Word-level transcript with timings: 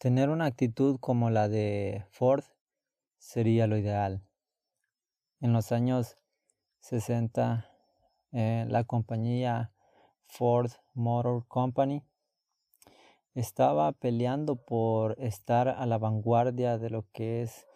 Tener 0.00 0.30
una 0.30 0.46
actitud 0.46 0.98
como 0.98 1.28
la 1.28 1.46
de 1.50 2.06
Ford 2.08 2.42
sería 3.18 3.66
lo 3.66 3.76
ideal. 3.76 4.22
En 5.42 5.52
los 5.52 5.72
años 5.72 6.16
60, 6.78 7.68
eh, 8.32 8.64
la 8.66 8.84
compañía 8.84 9.72
Ford 10.24 10.70
Motor 10.94 11.46
Company 11.48 12.02
estaba 13.34 13.92
peleando 13.92 14.56
por 14.56 15.20
estar 15.20 15.68
a 15.68 15.84
la 15.84 15.98
vanguardia 15.98 16.78
de 16.78 16.88
lo 16.88 17.04
que 17.12 17.42
es 17.42 17.66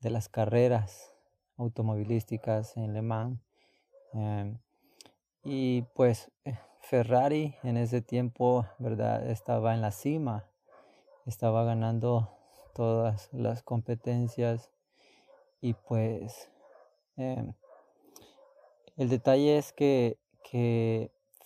de 0.00 0.08
las 0.08 0.30
carreras 0.30 1.12
automovilísticas 1.58 2.78
en 2.78 2.94
Le 2.94 3.02
Mans. 3.02 3.38
Em, 4.14 4.56
y 5.42 5.82
pues 5.94 6.32
eh, 6.46 6.58
Ferrari 6.80 7.56
en 7.62 7.76
ese 7.76 8.00
tiempo, 8.00 8.64
¿verdad? 8.78 9.28
Estaba 9.28 9.74
en 9.74 9.82
la 9.82 9.90
cima 9.90 10.48
estaba 11.26 11.64
ganando 11.64 12.30
todas 12.74 13.28
las 13.32 13.62
competencias 13.62 14.70
y 15.60 15.74
pues 15.74 16.50
em, 17.16 17.54
el 18.96 19.08
detalle 19.08 19.58
es 19.58 19.72
que, 19.72 20.18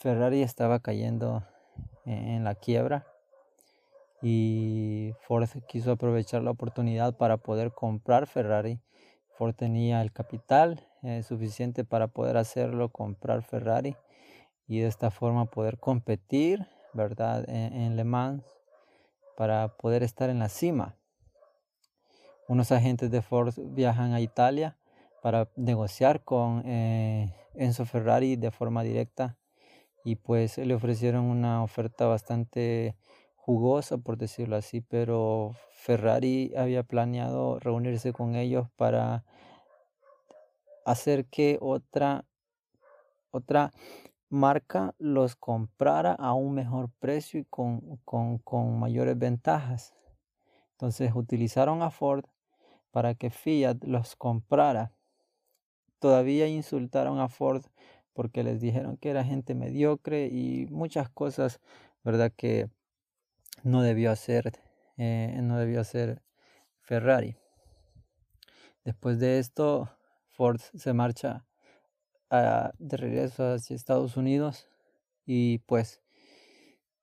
Ferrari 0.01 0.43
estaba 0.43 0.79
cayendo 0.81 1.43
en 2.05 2.45
la 2.45 2.55
quiebra 2.55 3.07
y 4.21 5.13
Ford 5.23 5.49
quiso 5.67 5.93
aprovechar 5.93 6.43
la 6.43 6.51
oportunidad 6.51 7.17
para 7.17 7.39
poder 7.39 7.73
comprar 7.73 8.27
Ferrari. 8.27 8.81
Ford 9.31 9.55
tenía 9.55 10.03
el 10.03 10.13
capital 10.13 10.87
eh, 11.03 11.23
suficiente 11.23 11.85
para 11.85 12.07
poder 12.09 12.37
hacerlo, 12.37 12.91
comprar 12.91 13.43
Ferrari 13.43 13.97
y 14.69 14.81
de 14.81 14.89
esta 14.89 15.11
forma 15.11 15.47
poder 15.47 15.79
competir, 15.79 16.69
¿verdad? 16.93 17.49
en 17.49 17.97
Le 17.97 18.05
Mans 18.05 18.58
para 19.39 19.69
poder 19.69 20.03
estar 20.03 20.31
en 20.31 20.41
la 20.41 20.49
cima. 20.49 20.97
Unos 22.49 22.73
agentes 22.73 23.09
de 23.13 23.23
Ford 23.23 23.55
viajan 23.57 24.13
a 24.13 24.21
Italia 24.21 24.77
para 25.23 25.49
negociar 25.55 26.25
con 26.25 26.65
eh, 26.67 27.33
Enzo 27.55 27.85
Ferrari 27.85 28.35
de 28.35 28.51
forma 28.51 28.83
directa 28.83 29.37
y 30.05 30.17
pues 30.17 30.59
le 30.59 30.75
ofrecieron 30.75 31.27
una 31.27 31.63
oferta 31.63 32.09
bastante 32.09 32.97
jugosa 33.37 33.99
por 33.99 34.19
decirlo 34.19 34.57
así, 34.57 34.81
pero 34.81 35.53
Ferrari 35.71 36.53
había 36.57 36.83
planeado 36.83 37.61
reunirse 37.61 38.13
con 38.13 38.35
ellos 38.35 38.67
para 38.75 39.23
hacer 40.85 41.27
que 41.27 41.59
otra 41.61 42.25
otra 43.31 43.71
marca 44.29 44.95
los 44.99 45.37
comprara 45.37 46.13
a 46.13 46.35
un 46.35 46.55
mejor 46.55 46.91
precio 46.99 47.41
y 47.41 47.45
con, 47.45 48.79
mayores 48.79 49.19
ventajas. 49.19 49.95
Entonces 50.73 51.13
utilizaron 51.15 51.83
a 51.83 51.91
Ford 51.91 52.25
para 52.91 53.15
que 53.15 53.31
Fiat 53.31 53.79
los 53.83 54.17
comprara. 54.17 54.93
Todavía 55.99 56.47
insultaron 56.47 57.19
a 57.21 57.29
Ford 57.29 57.65
porque 58.13 58.43
les 58.43 58.61
dijeron 58.61 58.97
que 58.97 59.11
era 59.11 59.25
gente 59.25 59.55
mediocre 59.55 60.27
y 60.27 60.67
muchas 60.71 61.09
cosas, 61.09 61.61
¿verdad? 62.05 62.33
Que 62.37 62.69
no 63.63 63.83
debió 63.83 64.11
hacer, 64.11 64.53
eh, 64.97 65.39
no 65.43 65.59
debió 65.59 65.81
hacer 65.81 66.23
Ferrari. 66.81 67.37
Después 68.85 69.19
de 69.19 69.39
esto, 69.39 69.91
Ford 70.29 70.61
se 70.61 70.93
marcha 70.93 71.48
de 72.31 72.97
regreso 72.97 73.55
hacia 73.55 73.75
Estados 73.75 74.17
Unidos 74.17 74.69
y 75.25 75.59
pues 75.61 76.03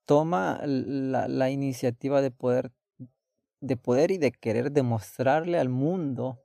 toma 0.06 0.62
la, 0.66 1.50
iniciativa 1.50 2.22
de 2.22 2.32
poder, 2.32 2.72
de 3.60 3.78
poder 3.78 4.12
y 4.12 4.18
de 4.18 4.32
querer 4.32 4.72
demostrarle 4.72 5.58
al 5.58 5.70
mundo 5.70 6.40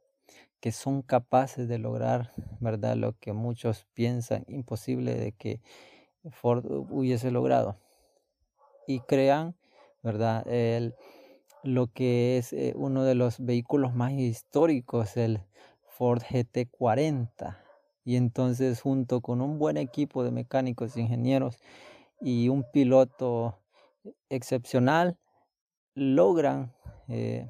que 0.61 0.73
son 0.73 1.03
capaces 1.03 1.69
de 1.69 1.79
lograr, 1.79 2.33
¿verdad? 2.61 2.97
Lo 2.97 3.19
que 3.19 3.33
muchos 3.33 3.87
piensan 3.95 4.45
imposible 4.47 5.15
de 5.15 5.33
que 5.33 5.61
Ford 6.31 6.65
hubiese 6.67 7.31
logrado. 7.31 7.79
Y 8.87 9.01
crean, 9.01 9.55
¿verdad? 10.03 10.47
El, 10.47 10.95
lo 11.63 11.87
que 11.87 12.37
es 12.39 12.53
eh, 12.53 12.75
uno 12.77 13.05
de 13.05 13.15
los 13.15 13.45
vehículos 13.45 13.95
más 13.95 14.13
históricos, 14.13 15.17
el 15.17 15.41
Ford 15.87 16.23
GT40 16.23 17.70
y 18.11 18.17
entonces 18.17 18.81
junto 18.81 19.21
con 19.21 19.41
un 19.41 19.61
buen 19.61 19.77
equipo 19.77 20.25
de 20.25 20.33
mecánicos 20.33 20.97
e 20.97 21.01
ingenieros 21.01 21.61
y 22.21 22.49
un 22.49 22.65
piloto 22.73 23.57
excepcional, 24.29 25.17
logran 25.95 26.73
eh, 27.07 27.47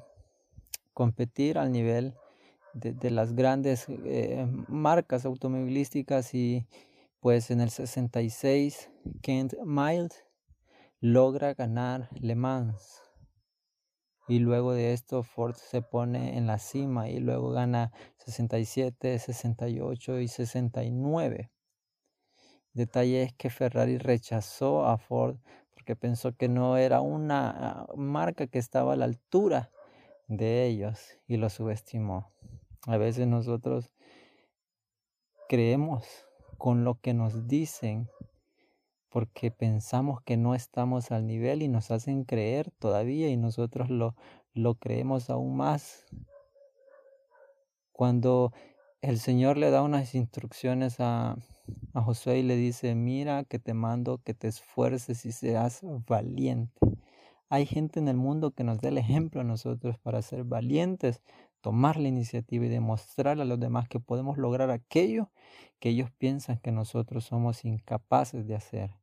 competir 0.93 1.57
al 1.57 1.71
nivel 1.71 2.13
de, 2.75 3.09
las 3.09 3.33
grandes 3.33 3.87
eh, 3.89 4.45
marcas 4.67 5.25
automovilísticas 5.25 6.35
y 6.35 6.67
pues 7.21 7.49
en 7.49 7.59
el 7.59 7.71
66 7.71 8.91
Kent 9.23 9.55
Miles 9.65 10.25
logra 10.99 11.55
ganar 11.55 12.07
Le 12.19 12.35
Mans 12.35 13.01
y 14.31 14.39
luego 14.39 14.71
de 14.71 14.93
esto 14.93 15.23
Ford 15.23 15.55
se 15.55 15.81
pone 15.81 16.37
en 16.37 16.47
la 16.47 16.57
cima 16.57 17.09
y 17.09 17.19
luego 17.19 17.49
gana 17.49 17.91
67, 18.19 19.19
68 19.19 20.19
y 20.21 20.29
69. 20.29 21.51
Detalle 22.71 23.23
es 23.23 23.33
que 23.33 23.49
Ferrari 23.49 23.97
rechazó 23.97 24.85
a 24.85 24.97
Ford 24.97 25.35
porque 25.73 25.97
pensó 25.97 26.33
que 26.33 26.47
no 26.47 26.77
era 26.77 27.01
una 27.01 27.85
marca 27.97 28.47
que 28.47 28.57
estaba 28.57 28.93
a 28.93 28.95
la 28.95 29.03
altura 29.03 29.69
de 30.29 30.65
ellos 30.65 31.19
y 31.27 31.35
lo 31.35 31.49
subestimó. 31.49 32.31
A 32.87 32.95
veces 32.95 33.27
nosotros 33.27 33.93
creemos 35.49 36.05
con 36.57 36.85
lo 36.85 37.01
que 37.01 37.13
nos 37.13 37.49
dicen 37.49 38.09
porque 39.11 39.51
pensamos 39.51 40.21
que 40.21 40.37
no 40.37 40.55
estamos 40.55 41.11
al 41.11 41.27
nivel 41.27 41.61
y 41.61 41.67
nos 41.67 41.91
hacen 41.91 42.23
creer 42.23 42.71
todavía 42.79 43.29
y 43.29 43.35
nosotros 43.35 43.89
lo, 43.89 44.15
lo 44.53 44.75
creemos 44.75 45.29
aún 45.29 45.57
más. 45.57 46.05
Cuando 47.91 48.53
el 49.01 49.19
Señor 49.19 49.57
le 49.57 49.69
da 49.69 49.81
unas 49.81 50.15
instrucciones 50.15 51.01
a, 51.01 51.35
a 51.93 52.01
Josué 52.01 52.39
y 52.39 52.43
le 52.43 52.55
dice, 52.55 52.95
mira 52.95 53.43
que 53.43 53.59
te 53.59 53.73
mando 53.73 54.21
que 54.23 54.33
te 54.33 54.47
esfuerces 54.47 55.25
y 55.25 55.33
seas 55.33 55.81
valiente. 56.07 56.79
Hay 57.49 57.65
gente 57.65 57.99
en 57.99 58.07
el 58.07 58.15
mundo 58.15 58.51
que 58.51 58.63
nos 58.63 58.79
da 58.79 58.87
el 58.87 58.97
ejemplo 58.97 59.41
a 59.41 59.43
nosotros 59.43 59.97
para 59.99 60.21
ser 60.21 60.45
valientes, 60.45 61.21
tomar 61.59 61.97
la 61.97 62.07
iniciativa 62.07 62.65
y 62.65 62.69
demostrar 62.69 63.41
a 63.41 63.45
los 63.45 63.59
demás 63.59 63.89
que 63.89 63.99
podemos 63.99 64.37
lograr 64.37 64.71
aquello 64.71 65.31
que 65.81 65.89
ellos 65.89 66.11
piensan 66.11 66.59
que 66.59 66.71
nosotros 66.71 67.25
somos 67.25 67.65
incapaces 67.65 68.47
de 68.47 68.55
hacer 68.55 69.00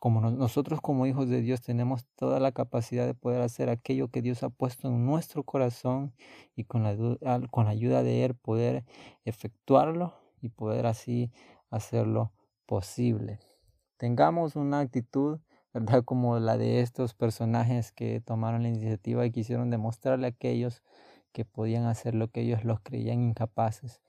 como 0.00 0.20
nosotros 0.20 0.80
como 0.80 1.06
hijos 1.06 1.28
de 1.28 1.40
Dios 1.40 1.60
tenemos 1.60 2.06
toda 2.16 2.40
la 2.40 2.52
capacidad 2.52 3.06
de 3.06 3.14
poder 3.14 3.42
hacer 3.42 3.68
aquello 3.68 4.08
que 4.08 4.22
Dios 4.22 4.42
ha 4.42 4.50
puesto 4.50 4.88
en 4.88 5.04
nuestro 5.06 5.42
corazón 5.42 6.12
y 6.54 6.64
con 6.64 6.82
la, 6.82 7.40
con 7.50 7.66
ayuda 7.66 8.02
de 8.02 8.24
Él 8.24 8.34
poder 8.34 8.84
efectuarlo 9.24 10.14
y 10.40 10.50
poder 10.50 10.86
así 10.86 11.32
hacerlo 11.70 12.32
posible. 12.66 13.40
Tengamos 13.96 14.56
una 14.56 14.80
actitud, 14.80 15.40
¿verdad? 15.72 16.04
Como 16.04 16.38
la 16.38 16.56
de 16.56 16.80
estos 16.80 17.14
personajes 17.14 17.90
que 17.90 18.20
tomaron 18.20 18.62
la 18.62 18.68
iniciativa 18.68 19.26
y 19.26 19.32
quisieron 19.32 19.70
demostrarle 19.70 20.26
a 20.26 20.30
aquellos 20.30 20.82
que 21.32 21.44
podían 21.44 21.86
hacer 21.86 22.14
lo 22.14 22.28
que 22.28 22.42
ellos 22.42 22.64
los 22.64 22.80
creían 22.80 23.20
incapaces. 23.22 24.00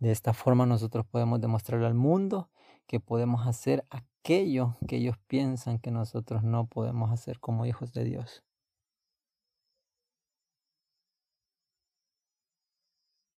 De 0.00 0.10
esta 0.10 0.32
forma 0.32 0.66
nosotros 0.66 1.06
podemos 1.06 1.40
demostrarle 1.40 1.86
al 1.86 1.94
mundo 1.94 2.50
que 2.86 3.00
podemos 3.00 3.46
hacer 3.46 3.84
aquello 3.90 4.76
que 4.86 4.96
ellos 4.96 5.16
piensan 5.26 5.78
que 5.78 5.90
nosotros 5.90 6.42
no 6.42 6.66
podemos 6.66 7.10
hacer 7.10 7.40
como 7.40 7.66
hijos 7.66 7.92
de 7.92 8.04
Dios. 8.04 8.42